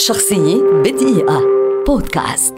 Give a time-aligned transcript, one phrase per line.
[0.00, 1.40] شخصية بدقيقة.
[1.86, 2.54] بودكاست.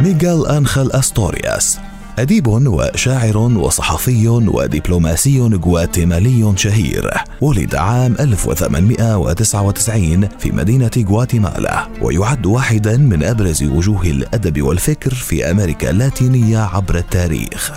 [0.00, 1.78] ميغال أنخل أستورياس.
[2.18, 7.10] أديب وشاعر وصحفي ودبلوماسي غواتيمالي شهير.
[7.40, 11.88] ولد عام 1899 في مدينة غواتيمالا.
[12.02, 17.72] ويعد واحدا من أبرز وجوه الأدب والفكر في أمريكا اللاتينية عبر التاريخ.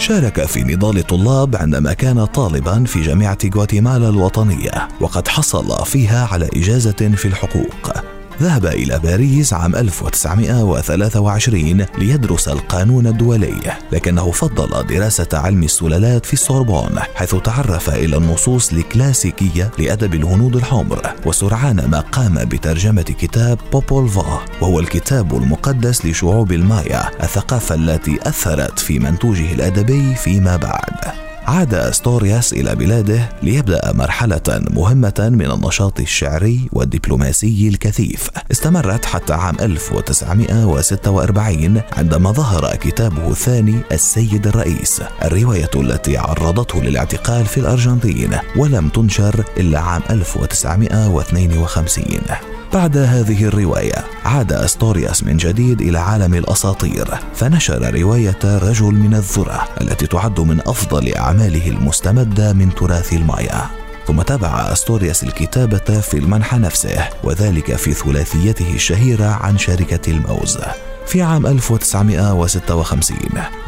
[0.00, 6.48] شارك في نضال الطلاب عندما كان طالبا في جامعة غواتيمالا الوطنية وقد حصل فيها على
[6.56, 7.79] إجازة في الحقوق.
[8.40, 16.98] ذهب إلى باريس عام 1923 ليدرس القانون الدولي لكنه فضل دراسة علم السلالات في السوربون
[17.14, 24.40] حيث تعرف إلى النصوص الكلاسيكية لأدب الهنود الحمر وسرعان ما قام بترجمة كتاب بوبول فو
[24.60, 31.29] وهو الكتاب المقدس لشعوب المايا الثقافة التي أثرت في منتوجه الأدبي فيما بعد.
[31.50, 38.30] عاد أستورياس إلى بلاده ليبدأ مرحلة مهمة من النشاط الشعري والدبلوماسي الكثيف.
[38.52, 45.02] استمرت حتى عام 1946 عندما ظهر كتابه الثاني السيد الرئيس.
[45.24, 52.04] الرواية التي عرضته للاعتقال في الأرجنتين ولم تنشر إلا عام 1952
[52.72, 59.68] بعد هذه الرواية عاد أستورياس من جديد إلى عالم الأساطير فنشر رواية رجل من الذرة
[59.80, 63.79] التي تعد من أفضل أعماله المستمدة من تراث المايا.
[64.10, 70.58] ثم تابع أستورياس الكتابة في المنحى نفسه وذلك في ثلاثيته الشهيرة عن شركة الموز.
[71.10, 73.18] في عام 1956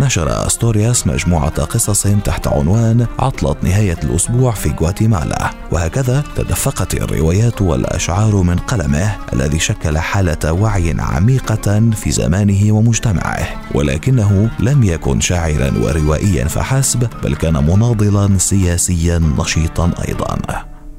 [0.01, 5.51] نشر أستورياس مجموعة قصص تحت عنوان عطلة نهاية الأسبوع في غواتيمالا.
[5.71, 13.49] وهكذا تدفقت الروايات والأشعار من قلمه الذي شكل حالة وعي عميقة في زمانه ومجتمعه.
[13.75, 20.32] ولكنه لم يكن شاعرا وروائيا فحسب بل كان مناضلا سياسيا نشيطا أيضا.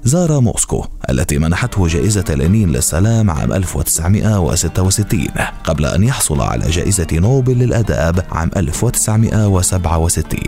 [0.04, 5.28] زار موسكو التي منحته جائزة لينين للسلام عام 1966
[5.64, 10.40] قبل أن يحصل على جائزة نوبل للأداب عام 1967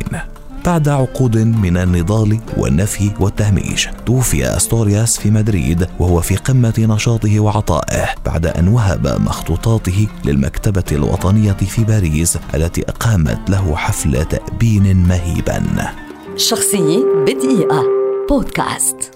[0.65, 8.05] بعد عقود من النضال والنفي والتهميش توفي أستورياس في مدريد وهو في قمة نشاطه وعطائه
[8.25, 15.63] بعد أن وهب مخطوطاته للمكتبة الوطنية في باريس التي أقامت له حفل تأبين مهيبا.
[16.37, 18.04] شخصية بدقيقة.
[18.29, 19.14] بودكاست